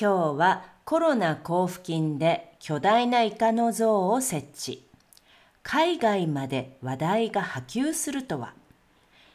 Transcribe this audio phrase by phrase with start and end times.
[0.00, 4.88] 今日はコロナ交付金で巨大なイカの像を設置。
[5.62, 8.54] 海外まで話題が波及するとは。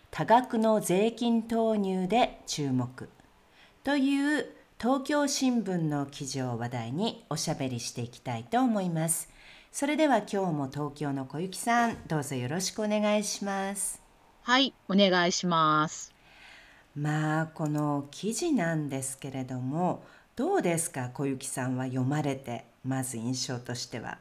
[0.10, 3.10] 多額の税金投入で注目。
[3.84, 4.48] という
[4.80, 9.30] 東京新聞の記事を話題におしゃべりしていきたいと思います。
[9.72, 14.02] それでは今日も東京の小雪さん、どうぞよろしくお願いします。
[14.42, 16.16] はい、お願いします。
[16.96, 20.04] まあこの記事なんですけれども
[20.36, 24.18] どうですか小雪さんは読まれてまず印象としては。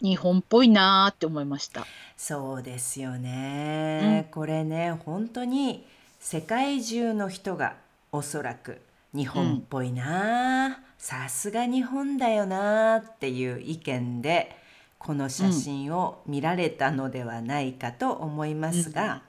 [0.00, 1.86] 日本っぽいなーって思いました。
[2.16, 5.86] そうですよね、うん、これね本当に
[6.20, 7.74] 世界中の人が
[8.12, 8.80] おそらく
[9.14, 14.56] 日本っぽいな、さすが日本だよなっていう意見で
[14.98, 19.20] この写真を見られたのではないかと思いますが、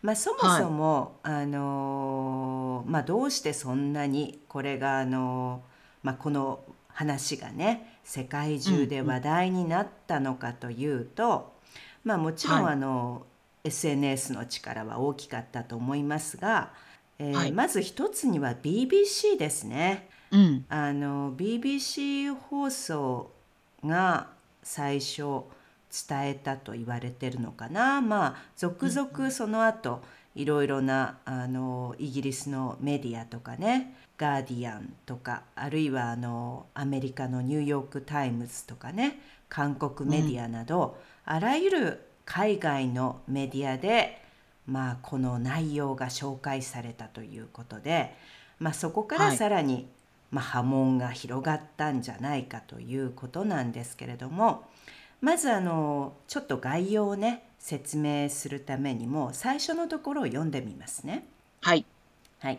[0.00, 5.62] まあ、そもそも、あのまあ、どうしてそんなにこれが、あの
[6.02, 11.52] まあ、この話がね世界中で話題になったのかというと、
[12.04, 13.26] まあ、もちろん、あの
[13.64, 16.72] SNS の力は大きかったと思いますが、
[17.18, 20.08] えーまず一つには BBC ですね。
[20.32, 20.64] うん。
[20.68, 23.30] あの BBC 放送
[23.84, 24.28] が
[24.62, 25.44] 最初
[26.08, 30.00] 伝えたと言われてるのかなまあ続々その後
[30.34, 40.96] いろいろなあのイギリスのメディアとかねガーディアンとかあるいはあのアメリカのニューヨーク・タイムズとかね韓国メディアなど、
[41.26, 44.22] うん、あらゆる海外のメディアで、
[44.66, 48.14] まあ、この内容が紹介されたということで、
[48.58, 49.86] まあ、そこからさらに、はい、
[50.30, 54.64] まあ、波紋が広がったんじゃないかということなんですけれども
[55.20, 61.24] まずあのちょっと概要をね説明するためにも最初のところを読んでみますね。
[61.60, 61.86] はい。
[62.40, 62.58] はい。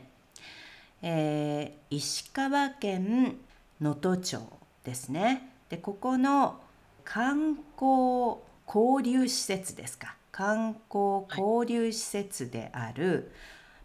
[1.05, 3.37] えー、石川県
[3.81, 4.39] 能登町
[4.85, 5.49] ですね。
[5.69, 6.61] でここの
[7.03, 10.15] 観光交流施設ですか。
[10.31, 13.23] 観光交流施設である、はい、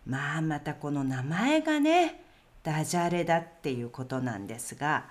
[0.06, 2.22] まあまたこの名前がね
[2.62, 5.06] ダジャレだっていうことなんですが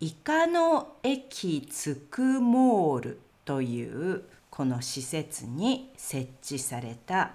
[0.00, 7.32] イカの駅つくモールというこの施設に設置された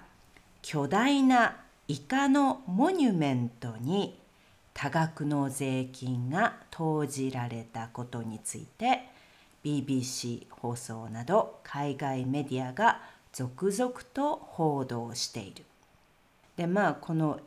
[0.60, 1.56] 巨大な
[1.90, 4.16] イカのモニュメントに
[4.74, 9.08] 多額の税金が投じられたことについて
[9.64, 13.00] BBC 放送など海外メディアが
[13.32, 15.64] 続々と報道している。
[16.56, 17.40] でまあこの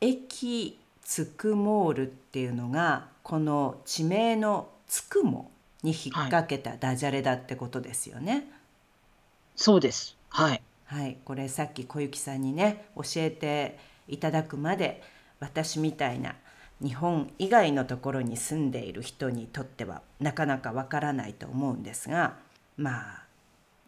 [0.00, 5.50] 駅つくモールっていうのがこの地名の「つくも」
[5.84, 8.50] に引っ掛けたダジャレだってことですよね。
[9.56, 10.16] そうです。
[10.30, 10.62] はい。
[10.86, 15.02] はい、これさっき小雪さんにね教えていただくまで
[15.38, 16.34] 私みたいな
[16.82, 22.36] 日本以外のところに住んでいる人にとってはなかなかわからないと思うんですが
[22.76, 23.22] まあ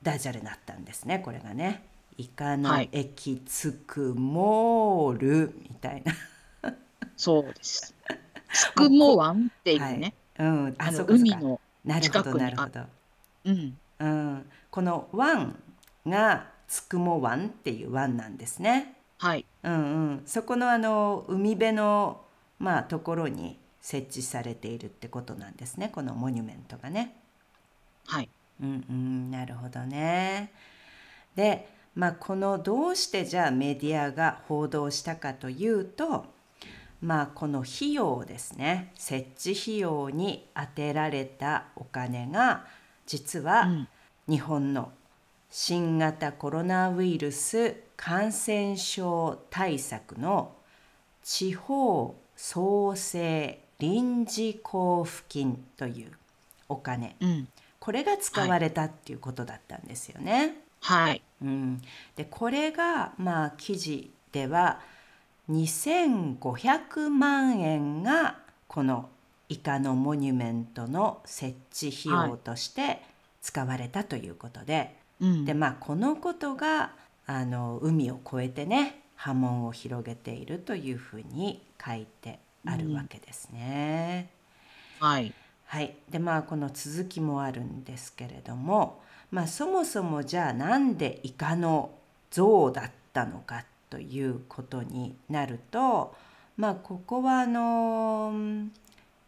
[0.03, 1.93] ダジャレだったんですねこれがね。
[2.19, 6.12] イカの駅つくモールみたいな、
[6.62, 6.77] はい、
[7.16, 7.94] そうです。
[8.53, 12.81] つくも湾っていうね、はいうん、あ、そかそ海のなるほどなるほど。
[13.44, 13.78] うん。
[13.99, 15.59] うん、この湾
[16.06, 18.94] がつくも湾っていう湾なんですね。
[19.22, 19.47] はい。
[19.62, 19.77] うんう
[20.15, 20.22] ん。
[20.27, 22.22] そこのあの海辺の
[22.59, 25.91] まあところに設置されているってことなんですね。
[25.94, 27.14] このモニュメントがね。
[28.06, 28.29] はい。
[28.61, 30.50] うんうん、なるほどね。
[31.37, 36.26] で、まあこのどうしてじゃあメディアが報道したかというと、
[37.00, 42.64] まあこの費用ですね設置費用に充てられたお金が
[43.06, 43.69] 実は
[44.29, 44.91] 日本の
[45.49, 50.56] 新型コロナウイルス感染症対策の
[51.22, 56.10] 地方創生臨時交付金という
[56.69, 60.56] お金、うん、これが使われたっていうことだったんですよね。
[60.81, 61.81] はい、うん、
[62.16, 64.81] でこれがまあ記事では
[65.48, 69.10] 2500万円がこの
[69.48, 73.00] イカのモニュメントの設置費用として
[73.43, 76.90] 使われたということで、はい、でまあこのことが
[77.26, 84.30] あの海を越えてね波紋を広げているというふうに書いてあるわけですね。
[84.98, 85.32] はい。
[85.66, 91.92] はい、でまあこの続きもあるんですけれども、まあ、そもそもじゃあなんでイカの
[92.30, 96.14] 像だったのかということになると、
[96.58, 98.72] まあ、ここはあのうん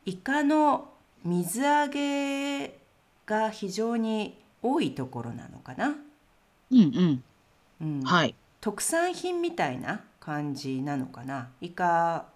[0.04, 0.90] イカの
[1.24, 2.78] 水揚げ
[3.24, 5.96] が非常に多いところなのかな。
[6.70, 6.82] うんう
[7.80, 8.04] うんん。
[8.04, 8.34] はい。
[8.60, 11.48] 特産品みたいな感じなのかな？
[11.60, 12.26] イカ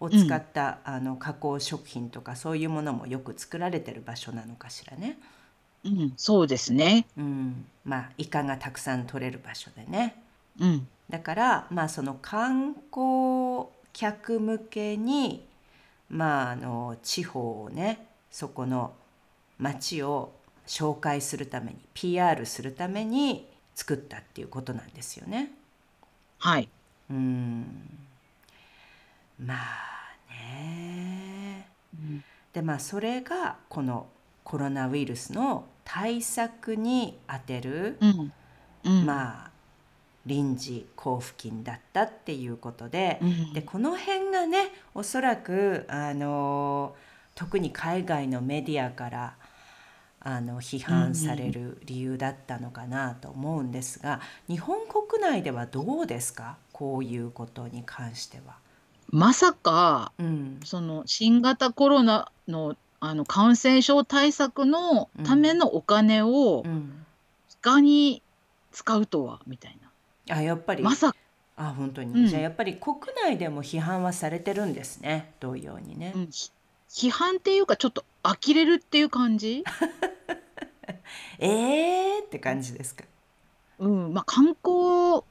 [0.00, 5.18] を使った、あの加工食品とかそういうものもよく作られてる場所なのかしらね。
[5.84, 6.12] うん。
[6.16, 7.06] そうですね。
[7.16, 10.22] うん、まあイカがたくさん取れる場所でね。
[10.58, 10.88] うん。
[11.08, 15.46] だからまあその観光客向けに
[16.08, 18.92] まああの地方をねそこの
[19.58, 20.32] 町を
[20.66, 23.49] 紹介するために PR するために
[23.80, 25.52] 作ったっていうことなんですよね。
[26.38, 26.68] はい。
[27.10, 27.64] うん
[29.42, 29.58] まあ
[30.30, 34.06] ねうんでまあそれがこの
[34.44, 38.32] コロナウイルスの対策に充てる、うん。
[38.84, 39.06] うん。
[39.06, 39.50] まあ
[40.26, 46.94] 臨時交付金だったっていうことで、うんでこの辺がねおそらくあの
[47.34, 49.34] 特に海外のメディアから
[50.20, 56.56] あの批判される理由だったのかなと思うんですが、日本国内ではどうですか？
[56.72, 58.56] こういうことに関しては。
[59.08, 60.60] まさか、うん。
[60.64, 67.06] その新型コロナのあの感染症対策のためのお金をうん、
[67.62, 68.22] 他に
[68.72, 69.40] 使うとは？
[69.46, 69.76] みたい
[70.30, 70.84] あやっぱり。
[70.84, 70.90] な。
[70.90, 71.18] まさか、
[71.56, 72.26] あ本当に、うん。
[72.28, 75.32] じゃあやっぱり国内でも批判はされてるんですね。
[75.40, 76.12] 同様にね。
[76.14, 76.50] うん、ひ
[76.88, 79.64] 批判っていうかちょっと呆れるっていう感じ？
[81.38, 83.04] えーって感じですか。
[83.78, 85.22] うん、まあ観光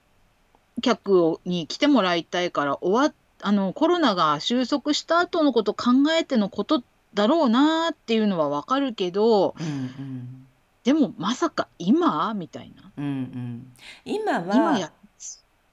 [0.81, 6.83] 客をに来てもらいたいから終わっあのコロナが収束した後のこと考えてのこと
[7.13, 10.47] だろうなっていうのはわかるけどうんうん。
[10.83, 12.33] でもまさか今？
[12.33, 12.91] みたいな。
[12.97, 13.73] うんうん、
[14.05, 14.91] 今は今や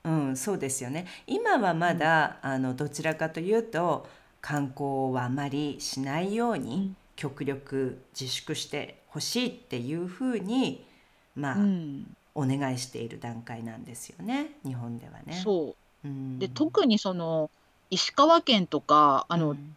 [0.05, 1.07] うん、そうですよね。
[1.27, 4.07] 今はまだ、あのどちらかというと
[4.41, 10.87] 観光はあまりしないように、うん極力自粛してほしいっていうふうに
[11.35, 15.41] まあ、うん、お願いしている段階なんですよね日本ではね。
[15.43, 15.75] そ
[16.05, 17.51] ううん、で特にその
[17.91, 19.75] 石川県とかあの、うん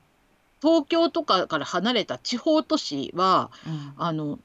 [0.61, 4.39] 東京とかから離れた地方都市はうんあの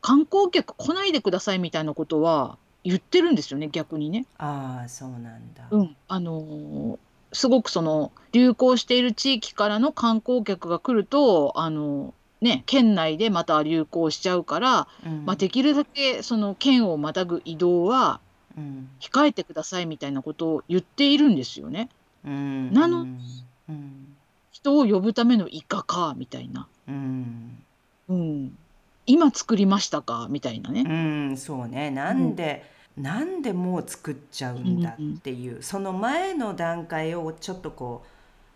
[0.00, 4.24] 観光客来ないでくださいみたいなことは言ってるんですよね逆にね。
[4.38, 5.66] ああそうなんだ。
[5.70, 6.98] うん、あのー
[7.32, 15.26] すごくその流行している地域からの観光客が来るとあのね県内でまた流行しちゃうから、うん。
[15.26, 18.20] まあ、できるだけその県をまたぐ移動は
[18.56, 18.88] うん。
[19.00, 21.88] 控えてくださいみたいなことを言っているんですよね。
[22.24, 22.72] うん。
[22.72, 24.16] なのうん。
[24.50, 26.66] 人を呼ぶためのイカかみたいな。
[26.88, 27.62] うん。
[28.08, 28.58] うん、
[29.06, 30.84] 今作りましたかみたいなね。
[30.86, 30.92] う
[31.32, 31.90] ん、そうね。
[31.90, 32.64] なんで、
[32.96, 38.02] なんでもう作っちゃうんだっていう、その前の段階をちょっとこ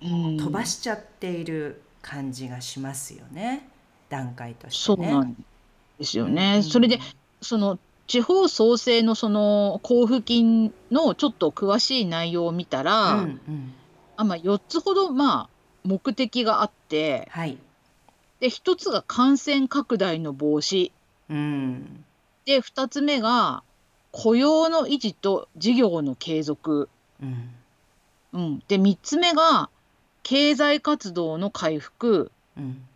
[0.03, 0.35] うん。
[0.35, 3.69] う飛ばしちゃっている感じがしますよね
[4.13, 5.09] 段階としてね。
[5.09, 5.45] そうなん
[5.99, 6.57] ですよね。
[6.57, 6.63] うん。
[6.63, 7.01] それで
[7.41, 13.75] その地方創生のその交付金のちょっと詳しい内容を見たら、うんうん。
[14.17, 15.49] あまあ、4つほどまあ
[15.85, 17.59] 目的があってはい、
[18.41, 20.93] で1つが感染拡大の防止。
[21.31, 22.05] うん。
[22.45, 23.63] で2つ目が
[24.11, 26.91] 雇用の維持と事業の継続、
[27.23, 27.55] うん。
[28.35, 29.71] うん、で3つ目が
[30.23, 32.31] 経済活動の回復。
[32.59, 32.87] うん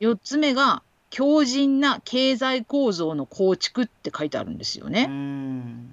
[0.00, 5.06] 4つ目が強靭な経済構造の構築って書いてあるんですようね。
[5.06, 5.90] ん。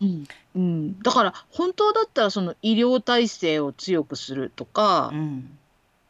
[0.00, 0.24] うん。
[0.54, 5.58] うん、だから本当だったらその医療体制を強くするとかう、ん。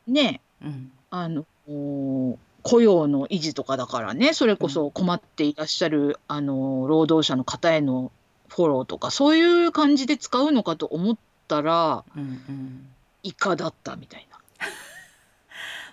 [0.06, 0.40] ね。
[0.62, 0.92] うん。
[1.10, 4.34] あのお雇用の維持とかだからね。
[4.34, 8.10] それこそ困っていらっしゃる、あの労働者の方への
[8.48, 12.86] フォローとかそういう感じで使うのかと思ったらうんうん。
[13.22, 14.37] イカだったみたいな。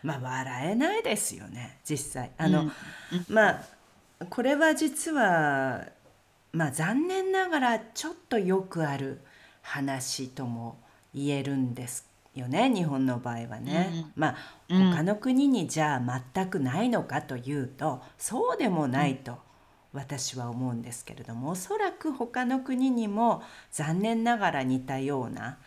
[0.06, 2.32] まあ笑えないですよね実際。
[2.38, 2.72] あの、うん。
[3.28, 3.62] まあ
[4.30, 5.88] これは実は
[6.54, 9.22] まあ残念ながらちょっとよくある
[9.62, 10.78] 話とも
[11.14, 14.06] 言えるんですよね日本の場合はね。
[14.16, 14.36] まあ
[14.70, 14.92] うん。
[14.92, 19.40] 他の国にじゃあ全くないのかというとそうでもないと
[19.92, 25.58] 私は思うんですけれどもおそらく他の国にも残念ながら似たような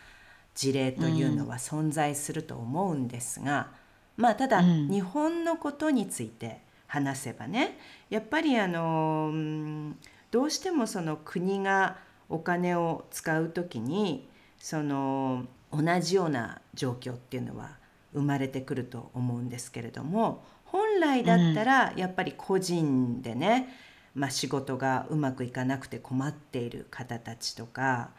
[0.55, 3.71] 事例というのは存在すると思うんですが、
[4.19, 4.87] まあただうん。
[4.89, 7.77] 日本のことについて話せばね
[8.09, 9.97] やっぱりあのうん
[10.31, 11.97] どうしてもその国が
[12.27, 14.27] お金を使う時に
[14.59, 17.77] その同じような状況っていうのは
[18.13, 23.73] 生まれてくると思うんですけれども本来だったらやっぱり個人でね、
[24.13, 28.09] まあ、仕事がうまくいかなくて困っている方たちとか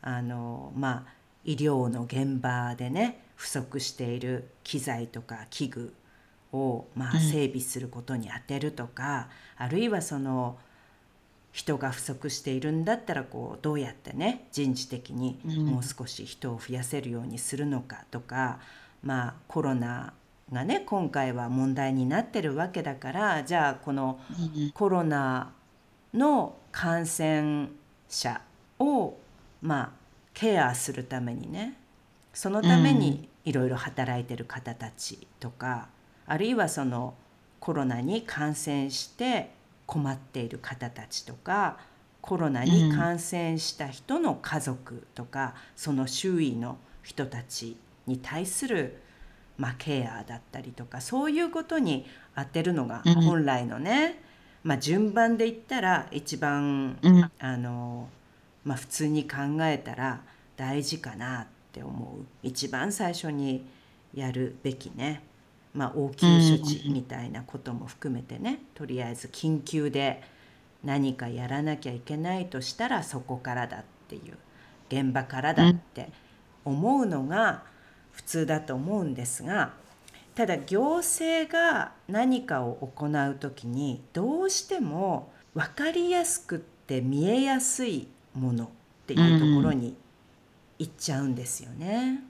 [0.00, 1.12] あのまあ
[1.44, 5.94] 医療の現場でね不足している機材とか器具
[6.52, 10.58] をまあ整備することに充てるとか、あるいはその
[11.50, 18.60] 人が不足しているんだったらこうどうやってね人事的にもう少し人を増やせるようにするのかとか、
[19.02, 20.12] まあコロナ
[20.52, 24.20] がね今回は問題になってるわけだからじゃあこの
[24.72, 25.50] コロナ
[26.14, 27.70] の感染
[28.08, 28.40] 者
[28.78, 29.16] を
[29.60, 29.90] まあ
[30.32, 31.81] ケアするためにね
[32.32, 35.88] そのためにいろいろ働いてる方たちとか、
[36.26, 37.14] あるいはその
[37.60, 39.50] コロナに感染して
[39.86, 41.78] 困っている方たちとか
[42.22, 49.02] コロナに感染した人の家族とか、その周囲の人たちに対する、
[49.58, 54.22] まあ、ケアだったりとかそういうことに当てるのが本来のね、
[54.62, 56.98] まあ、順番で言ったら一番、
[57.40, 58.08] あの
[58.64, 60.22] まあ、普通に考えたら
[60.56, 62.24] 大事かなって思う。
[62.42, 63.66] 一番最初に
[64.14, 65.22] やるべきね、
[65.74, 70.22] まあ、応急処置みたいなことも含めてね、とりあえず緊急で
[70.84, 74.36] 何かやらなきゃいけないとしたらそこからだっていう
[74.88, 76.10] 現場からだって
[76.64, 77.62] 思うのが
[78.10, 79.72] 普通だと思うんですが
[80.34, 88.68] ただ行政が何かを行う時にどうしても分かりやすくって見えやすいものっ
[89.06, 89.94] ていうところに
[90.78, 92.20] 行っちゃうんですよね。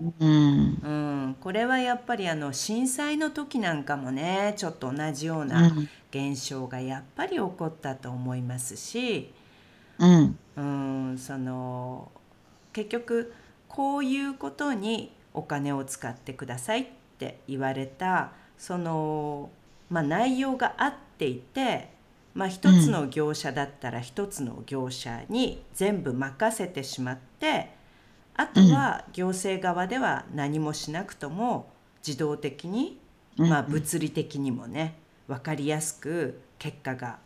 [0.00, 0.80] うん。
[0.82, 0.88] う
[1.30, 5.72] ん、これはやっぱりあの震災の時なんかもねちょっと同じような
[6.10, 9.32] 現象がやっぱり起こったと思いますし、
[9.98, 10.38] うん。
[10.56, 12.10] うん、その
[12.72, 13.32] 結局
[13.68, 16.86] こういうことにお金を使ってくださいっ
[17.18, 19.50] て言われたその、
[19.90, 21.96] まあ、内容があっていて
[22.34, 27.77] まあ、一つの業者だったら一つの業者に全部任せてしまって
[28.38, 31.68] あとは行政側では何もしなくとも
[32.06, 32.96] 自動的に、
[33.36, 34.94] まあ、物理的にもね
[35.26, 37.18] 分かりやすく結果が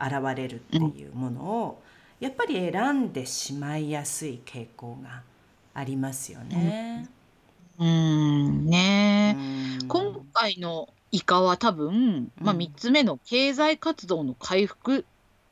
[0.00, 1.82] 現れるっていうものを
[2.18, 5.22] やっぱり選んでしまいやすい傾向が
[5.72, 7.08] ありますよね。
[7.78, 8.66] うん。
[8.66, 9.36] ね
[9.86, 15.04] 今回のイカは多分、まあ、3つ目の経済活動の回復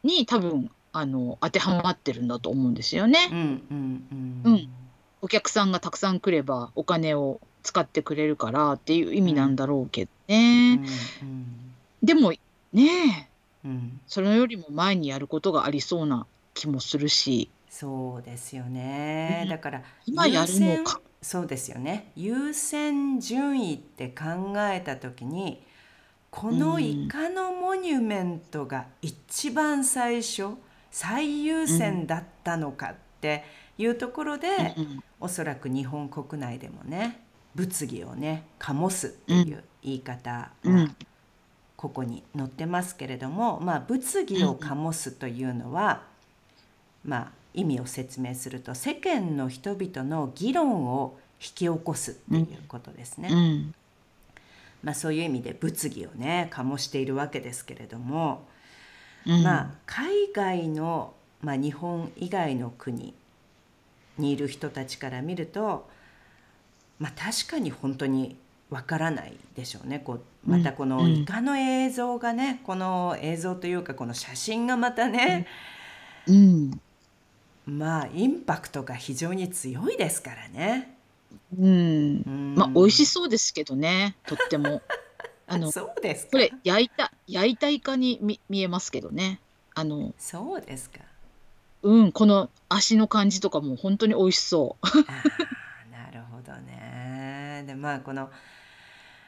[0.02, 3.28] に多分あの当てはまってるんだと思うんですよね。
[3.30, 4.42] うんうん。
[4.44, 4.68] うん、
[5.24, 10.80] お客さんがたくさん来ればお金を使ってくれるからっていう意味なんだろうけどね。
[12.02, 12.38] でもね
[12.74, 13.28] え、
[13.64, 17.48] うん、それよりも前にやることがありそうな気もするし。
[17.70, 19.44] そうですよね。
[19.44, 21.00] ねだから今やるのか。
[21.22, 25.62] そうですよね優先順位って考えた時に
[26.30, 30.48] このイカのモニュメントが一番最初
[30.90, 34.74] 最優先だったのかっていうところで、
[35.20, 37.20] おそらく日本国内でもね
[37.54, 40.88] 物議をね醸すっていう言い方が
[41.76, 46.02] ここに載ってますけれども、まあ物議を醸すというのは、
[47.04, 53.28] まあ意味を説明すると世間の人々の議論を引き起こすっていうことですね。
[53.30, 53.74] うん、
[54.82, 58.46] まあ、そういう意味で物議をね醸しているわけですけれども、
[59.26, 63.14] うん、まあ海外の、まあ、日本以外の国
[64.18, 65.88] にいる人たちから見ると、
[66.99, 68.37] まあ、確かに本当に
[68.71, 75.47] わからないでしょうねこうまたこのイカの映像がね、この映像というかこの写真がまたね、
[76.26, 76.80] うん
[77.66, 80.97] まあインパクトが非常に強いですからね。
[81.59, 82.54] うん。
[82.56, 84.83] まあ、美味しそうですけどね、とっても。
[85.47, 89.40] あの、そうですこれ焼いた焼いたイカにみ見えますけどね。
[89.75, 91.00] あの、そうですか。
[91.84, 94.86] うん、この足の感じとかも本当に美味しそう。
[94.86, 95.04] あ
[95.92, 97.62] なるほどね。
[97.66, 98.30] でまあこの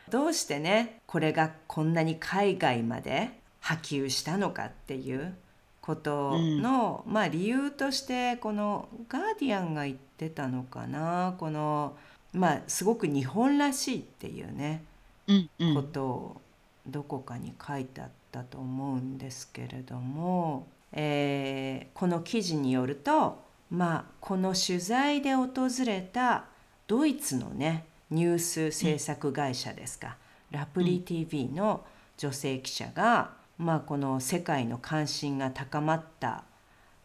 [0.08, 5.34] どうしてねこれがこんなに海外まで波及したのかっていう
[5.82, 11.94] ことの、まあ理由としてこのガーディアンが言ってたのかなこの
[12.32, 14.82] まあすごく日本らしいっていうね、
[15.28, 16.40] うんうん、ことを
[16.86, 25.48] どこかに書いてあったと思うんですけれども、えー、この記事によるとまあこの取材で訪
[25.84, 26.44] れた
[26.86, 30.16] ドイツのねニュース制作会社ですか、
[30.52, 31.84] うん、ラプリ TV の
[32.16, 36.44] 女性記者がまあ、この世界の関心が高まった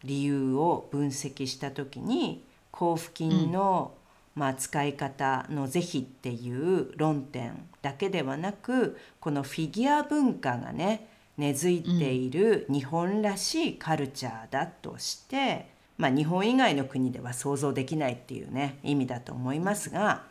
[0.03, 3.93] 理由を分析した時に交付金の、
[4.35, 11.07] まあ、使い方の是非っていう論点だけではなくこのフィギュア文化がね
[11.41, 20.21] 根付いている日本らしいカルチャーだとして、まあ、日本以外の国では想像できないっていうね意味だと思いますが、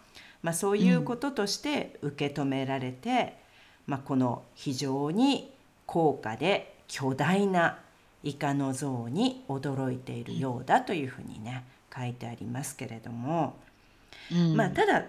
[0.43, 3.37] まあ、そういうこととして受け止められて、
[3.89, 5.53] まあ、この非常に
[5.85, 7.81] 高価で巨大な
[8.23, 13.57] イカの像に驚いているようだというふうにね書いてありますけれども、
[14.31, 14.57] うん。
[14.57, 15.07] まあただ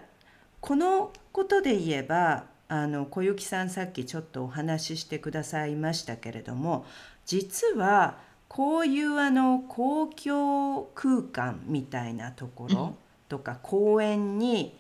[0.60, 6.86] このことで言えばあの小雪さんさっきちょっとお話ししてくださいましたけれども
[7.26, 12.96] 実はこういうあの公共空間みたいなところ
[13.28, 14.74] とか公園に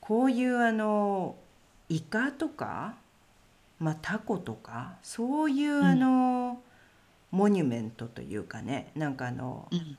[0.00, 1.34] こういうあの
[1.88, 2.94] イカとか、
[3.80, 6.60] まあ、タコとかそういうあの、
[7.32, 9.98] モニュメントというかねなんかあの、うん。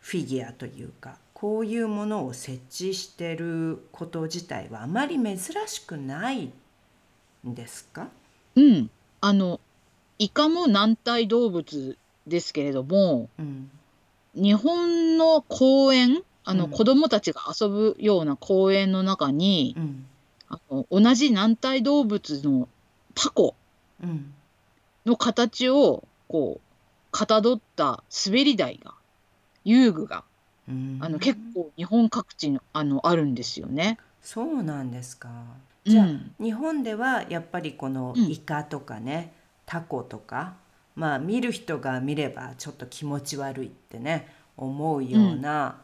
[0.00, 6.52] フィギュアというかこういうものを設置してること自体はあまり珍しくない
[7.48, 8.08] んですか？
[8.54, 9.60] うん、あの
[10.18, 11.96] イカも軟体動物
[12.26, 13.70] ですけれどもうん。
[14.34, 16.70] 日本の公園あの、うん。
[16.70, 20.06] 子供たちが遊ぶような公園の中に、うん。
[20.48, 22.68] あの同じ軟体動物の
[23.14, 23.54] タコ
[24.02, 24.32] うん。
[25.04, 28.94] の形をこうかたどった滑り台が
[29.64, 30.24] 遊具が
[30.68, 30.98] うん。
[31.00, 33.98] あの結構日本各地にあのあるんですよね。
[34.22, 35.28] そうなんですか
[35.84, 36.34] じゃあ、うん。
[36.40, 38.30] 日本ではやっぱりこのうん。
[38.30, 39.32] イカとかね、
[39.66, 40.54] タコとか
[40.94, 45.80] まあ見る人が見ればちょっと気持ち悪いってね思うような、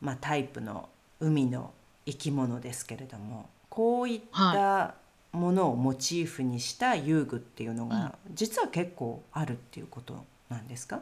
[0.00, 0.88] まあ、タイプの
[1.20, 1.72] 海の
[2.06, 4.94] 生き物ですけれどもこういった
[5.32, 11.00] ものをモチーフにした遊具っていうのが、実は結構あるっていうことなんですか、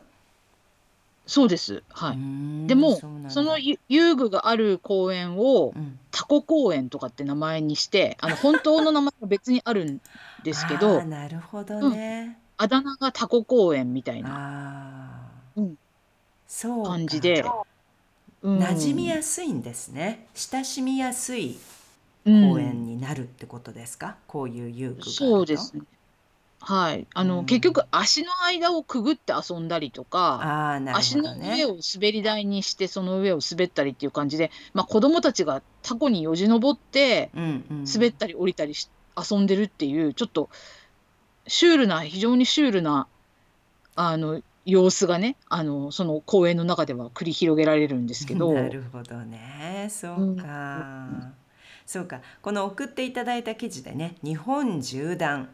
[1.26, 1.84] そうです。
[1.90, 2.16] はい。
[2.16, 10.00] んでもそのゆ遊具がある公園をうんタコ公園とかって名前にして、あの本当の名前が別にあるん
[10.42, 15.30] ですけ あどー、なるほどね、あだ名がタコ公園みたいな。
[15.56, 15.76] うん。
[16.48, 16.90] そうか。
[16.90, 17.44] 感じで、
[18.42, 18.58] うん。
[18.58, 20.26] 馴染みやすいんですね。
[20.34, 21.56] 親しみやすい
[22.24, 22.50] うん。
[22.50, 25.82] 公園になるってことですか、こういう遊具そうですね。
[26.60, 27.06] はい。
[27.14, 27.46] あの、うん。
[27.46, 31.50] 結局足の間をくぐって遊んだりとか、ああなる足ほどね。
[31.50, 40.50] の上を滑り台にしてその上を滑ったりっていう感じで、まあ、子供たちがタコによじ登ってうんうん、滑ったり降りたりし遊んでるっていうちょっと
[41.46, 43.06] シュールな非常にシュールな
[43.94, 49.88] あの様子がねあのその公園の中では繰り広げられるんですけど、 なるほどね。
[49.90, 51.08] そうか、
[51.86, 52.20] そうか。
[52.42, 55.50] この送っていただいた記事でね日本縦断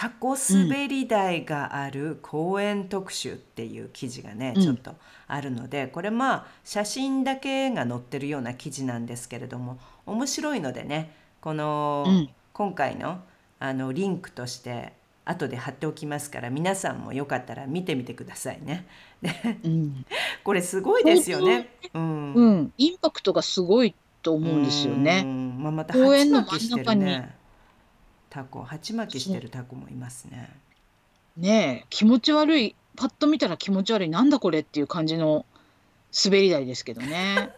[0.00, 4.94] タコ滑り台がある公園特集っていう記事がね、うんちょっと
[5.28, 13.20] あるのでこれまあ写真だけが載ってるような記事なんですけれども面白いのでねこの、うん今回の
[13.58, 14.92] あのリンクとして
[15.24, 18.86] 後で貼っておきますから皆さんもよかったら見てみてくださいね。
[19.22, 19.30] で
[19.64, 20.06] うん
[20.44, 21.68] これすごいですよね。
[21.92, 25.22] うんうん、インパクトがすごいと思うんですようね。
[25.22, 27.39] んまあ、また公園の真ん中ね。
[28.30, 30.48] タコ、鉢巻きしてるタコもいますね。
[31.36, 35.46] ねえ気持ち悪いパッと見たら気持ち悪いなんだこれっていう感じの
[36.24, 37.50] 滑り台ですけどね。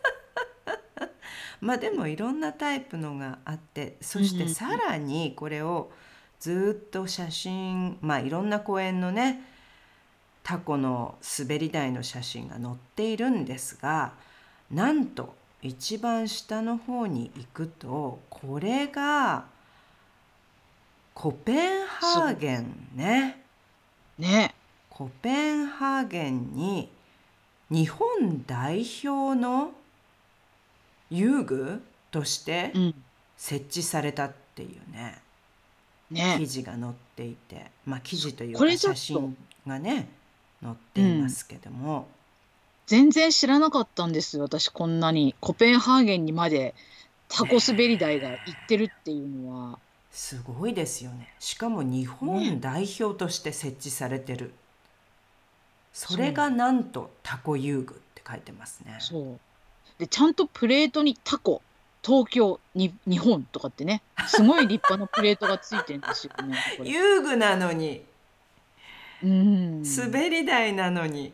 [1.60, 5.92] まあでもいろんなタイプのがあって、そしてさらにこれを
[6.40, 9.42] ずっと写真、まあいろんな公園のね、
[10.42, 14.14] タコの滑り台の写真が載っているんですが、
[14.70, 19.44] なんと一番下の方に行くと、これが
[21.14, 23.42] コペンハーゲンね。
[24.18, 24.54] ね。
[24.90, 26.88] コペンハーゲンに
[27.70, 29.72] 日本代表の
[31.10, 32.94] 遊具としてうん。
[33.36, 35.20] 設置されたっていうね、
[36.12, 36.36] ね。
[36.38, 37.72] 記事が載っていて。
[37.84, 40.08] まあ記事というか写真がね
[40.62, 42.06] 載っていますけども、
[42.86, 45.34] 全然知らなかったんです私こんなに。
[45.40, 46.76] コペンハーゲンにまで
[47.28, 49.78] タコ滑り台が行ってるっていうのは、
[50.12, 51.34] すごいですよね。
[51.40, 54.52] しかも日本代表として設置されてる、
[55.92, 58.98] それがなんとタコ遊具って書いてますね。
[59.00, 59.40] そう。
[59.98, 61.62] でちゃんとプレートにタコ。
[62.04, 64.02] 東京に日本とかってね。
[64.26, 66.58] すごい立派なプレートがついてるんですよね。
[66.84, 68.04] 遊具なのに。
[69.22, 69.82] うん。
[69.82, 71.32] 滑り台なのに、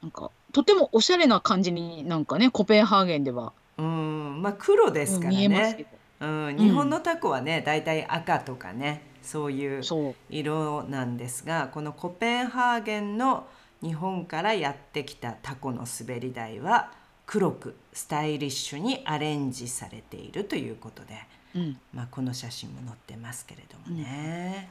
[0.00, 4.42] なんかとてもおしゃれな感じになんかねコペンハーゲンでは、うん。
[4.42, 5.91] まあ黒ですから見えますけね、ど、
[6.22, 9.82] うん、日本のタコはねだいたい赤とかねそういう
[10.30, 13.46] 色なんですがこのコペンハーゲンの
[13.82, 16.92] 日本からやってきたタコの滑り台は
[17.26, 21.14] 黒くスタイリッシュにアレンジされているということで、
[21.54, 21.78] うん。
[21.92, 24.68] まあ、この写真も載ってますけれどもね。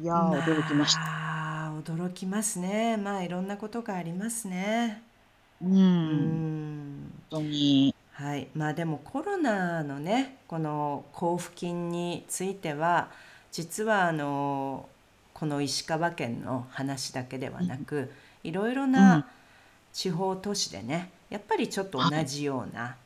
[0.00, 1.00] いやー、驚きました。
[1.00, 2.96] まあ驚きますね。
[2.96, 5.02] まあいろんなことがありますね。
[5.62, 5.66] う。
[5.66, 7.93] うんん本当に。
[8.24, 13.10] はい、まあでもコロナのねこの交付金については
[13.52, 14.88] 実はあの
[15.34, 18.10] この石川県の話だけではなく、
[18.42, 18.92] いろいろうん。
[18.92, 19.26] な
[19.92, 22.96] 地方都市でねやっぱりちょっと同じような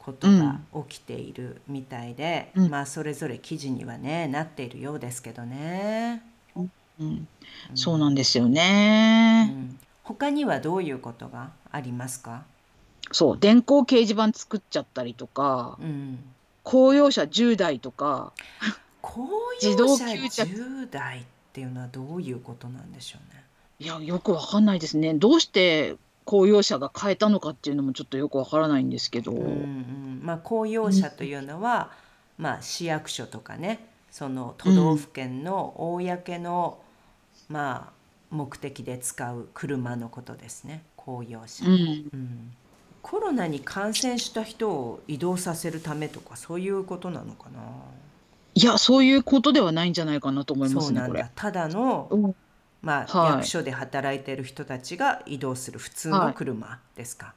[0.00, 2.70] ことが起きているみたいで、うん。
[2.70, 6.22] まあそれぞれ記事にはねなっているようですけどね。
[6.56, 7.28] うん。
[7.74, 9.48] そううなんですよんね。
[9.54, 9.78] うん。
[10.02, 12.42] 他にはどういうことがありますか、
[13.12, 16.18] そう、電光掲示板作っちゃったりとか、うん
[16.66, 18.32] 公用車10台とか、
[19.00, 19.28] 公
[19.62, 23.44] 自動用車吸着10台っていうのはどういうことなんでしょうね。
[23.78, 25.14] いや、よくわかんないですね。
[25.14, 29.30] どうして公用車が変えたのかっていうのもちょっとよくわからないんですけど。
[29.30, 31.92] うんうん、まあ公用車というのは、
[32.36, 36.80] まあ市役所とかね、その都道府県の公の、
[37.48, 37.92] まあ
[38.30, 40.82] 目的で使う車のことですね。
[40.96, 41.64] 公用車。
[41.64, 41.72] うん。
[41.72, 41.76] う
[42.16, 42.56] ん
[43.08, 47.60] コロナに感染した人を移動させるためとかそういうことなのかな？
[48.56, 51.30] いや、そういうことではないんじゃないかなと思いますね、これそうなんだ。。
[51.36, 52.34] ただのうん。
[52.82, 57.34] まあ、はい役所で働いている人たちが移動する普通の車ですか？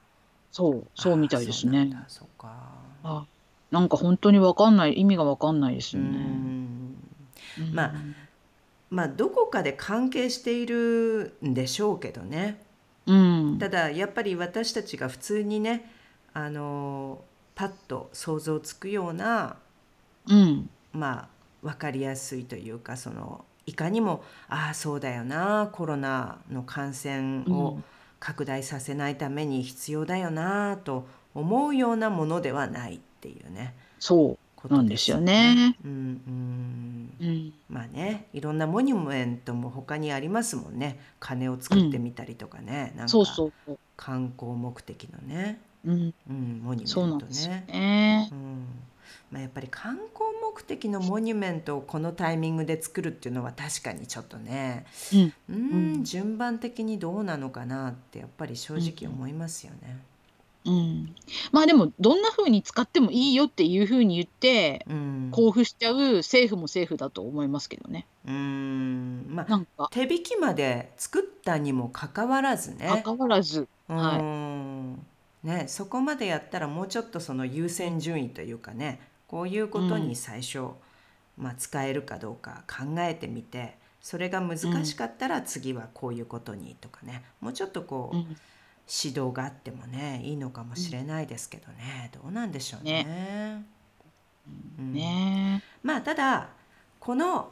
[0.52, 1.80] そう、そうみたいですね。
[1.80, 2.56] あーそうなんだそうか。
[3.04, 3.26] あ、
[3.70, 6.18] なんか本当にわかんない、意味がわかんないですうよね。
[6.18, 6.96] ん。
[7.60, 7.94] うんまあ
[8.90, 12.60] まあどこかで関係しているんでしょうけどね。
[13.10, 13.16] う
[13.56, 13.58] ん。
[13.60, 15.92] ただやっぱり私たちが普通にね、
[16.34, 17.22] あの
[17.56, 19.58] パッと想像つくような
[20.28, 20.70] うん。
[20.94, 21.28] まあ
[21.62, 27.84] 分かりやすいというかそのいかにもああそうだよなコロナの感染をうん
[28.20, 35.78] 拡大させないために必要だよなと思うようなものではないっていうねそことなんですよね。
[35.84, 35.94] うんう
[36.32, 37.24] んう。
[37.24, 37.54] うん。
[37.70, 43.34] まあねいろんなモニュメントも他にありますもんね鐘を作ってみたりとかね、なんそうか。
[43.96, 46.14] 観光目的のね、うん。
[46.30, 47.66] うん、モニュメントね。
[47.68, 48.36] ねう。
[48.36, 48.66] ん
[49.32, 55.34] まあ、やっぱり観光目的のモニュメントをこのタイミングで作るっていうのは確かにちょっとねうん。
[55.50, 60.00] うんうん順番的にどうなのかなってやっぱり正直思いますよね。
[60.70, 61.16] うん。
[61.52, 68.06] まあでも、どんな風に使ってもいいよっていう風に言って、うん、交付しちゃう政府も政府だと思いますけどね。
[68.28, 69.26] うん。
[69.30, 73.02] まあなんか、手引きまで作ったにもかかわらずね。
[73.04, 75.06] 関わらず、はうん。
[75.44, 80.72] ねそこまでやったらもうちょっとその優先順位というかねこういうことに最初、
[81.38, 87.24] まあ、使えるかどうか考えてみてそれが難しかったら次はこういうことにとかね。
[87.42, 88.38] もうちょっとこう、うん
[88.92, 93.64] 指導があってもねいいのかもしれないですけどね、どうなんでしょうね。
[94.80, 94.94] うん。
[94.94, 95.64] ね。
[95.84, 96.50] まあただ
[97.00, 97.52] この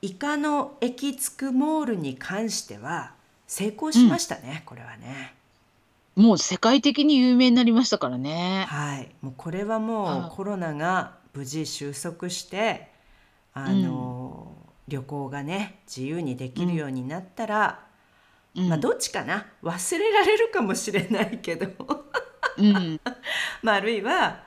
[0.00, 3.14] イカのエキつくモールに関しては
[3.46, 5.34] 成功しましたね、これはね。
[6.14, 8.66] もう世界的に有名になりましたからね。
[8.68, 12.90] はい、もうこれはもはうコロナが無事収束して
[13.54, 14.52] あの、
[14.88, 17.84] 旅行がね自由にできるようになったら、
[18.56, 18.68] うん。
[18.68, 19.46] まあどっちかな？
[19.62, 21.66] 忘れられるかもしれないけど。
[22.58, 23.00] うん、
[23.62, 24.42] まああるいは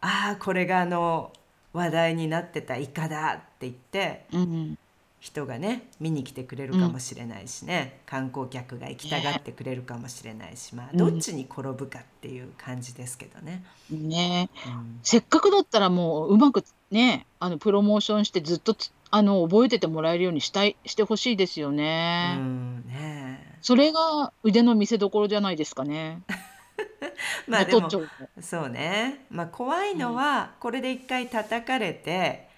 [0.00, 1.32] ああこれがあの
[1.72, 4.78] 話題になってたイカだって言ってうん、
[5.20, 10.98] 人がね見に来てくれるかもしれないしね、観光客が行きたがってくれるかもしれないし、まあうん。
[10.98, 13.64] どっちに転ぶかっていう感じですけどね。
[13.90, 14.50] ね。
[14.66, 15.00] うん。
[15.02, 22.36] せっかくだったらもううまくね、あのプロモーションしてずっとつあの覚えててもらえるようにしたいしてほしいですようね。
[22.36, 23.58] んねえ。
[23.62, 26.22] それが腕の見せ所じゃないですかね。
[27.48, 32.48] まあでも元町のそうね、まあ、怖いのはこれで一回叩かれて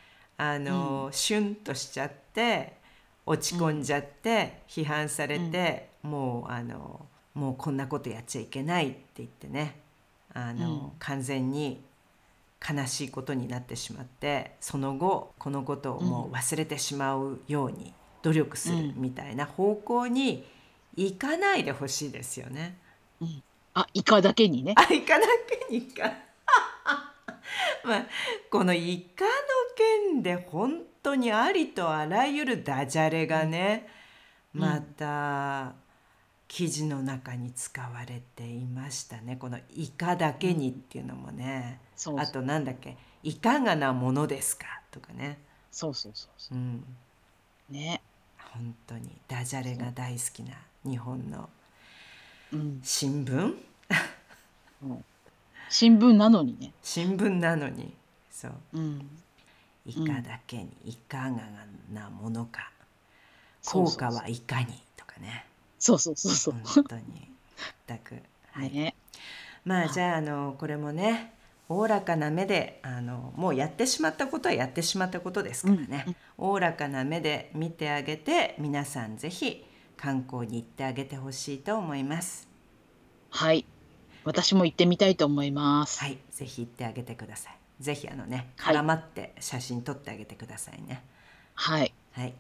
[0.41, 2.73] あの、シュンとしちゃって
[3.27, 9.79] 落ち込んじゃって、批判されて、もうあのもうこんなことやっちゃいけないって言ってね。
[10.33, 10.91] あの、うん。
[10.99, 11.85] 完全に
[12.69, 20.47] 悲しいことになってしまってその後このことをもう忘れてしまうように努力するうんみたいな方向に
[20.97, 22.77] 行かないでほしいですよね。
[23.73, 24.75] あ、イカだけにね。
[24.77, 25.27] あイカだ
[25.69, 26.03] けにか
[27.85, 28.07] まあ
[28.51, 29.31] このイカの
[30.11, 33.89] 件で本当にありとあらゆるダジャレがね、
[34.55, 34.61] うん。
[34.61, 35.75] また
[36.51, 39.37] 記事の中に使われていましたね。
[39.37, 45.39] この「イカだけに」っていうのもね、そうあとなんだっけ「いかがなものですか」とかね、
[45.71, 46.59] そうそうそうそう。
[46.59, 46.85] ん、
[47.71, 47.73] う。
[47.73, 48.03] ね。
[48.53, 49.17] 本当に。
[49.29, 51.49] ダジャレが大好きな日本の
[52.53, 52.81] うん。
[52.83, 53.55] 新聞？
[55.69, 56.73] 新聞なのにね。
[56.83, 57.95] 新聞なのに。
[58.29, 58.53] そう。
[58.73, 59.09] うん。
[59.87, 61.39] いかだけにいかが
[61.93, 62.73] なものか、
[63.65, 64.83] 効果はいかに？
[64.97, 65.47] とかね
[65.81, 66.55] そうそうそうそう。
[66.63, 67.03] 本当に。
[67.89, 68.15] 全く。
[68.53, 68.95] はい、ね。
[69.65, 71.35] まあじゃああのこれもね
[71.69, 76.17] おおらかな目であのもうやってしまったことはやってしまったことですからね。
[76.39, 79.65] おおらかな目で見てあげて皆さんぜひ
[79.97, 82.49] 観光に行ってあげてほしいと思います。
[83.31, 83.65] はい。
[84.25, 86.01] 私も行ってみたいと思います。
[86.01, 86.19] はい。
[86.31, 87.55] ぜひ行ってあげてください。
[87.81, 88.77] ぜひあのねはい。
[88.77, 91.03] 絡まって写真撮ってあげてくださいね。
[91.55, 91.95] はい。
[92.13, 92.35] はい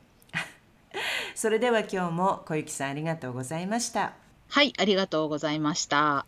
[1.34, 4.14] それでは今日も小雪さんありがとうございました。
[4.48, 6.26] はい、ありがとうございました。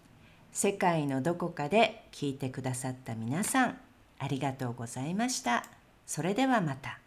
[0.53, 3.79] 世界のどこかで聞いてくださった皆さん
[4.19, 5.65] ありがとうございました。
[6.07, 6.99] それではまた